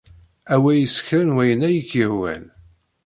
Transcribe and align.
Awey 0.53 0.83
s 0.95 0.97
kra 1.05 1.21
n 1.27 1.35
wayen 1.35 1.65
ay 1.69 1.75
ak-yehwan. 1.81 2.43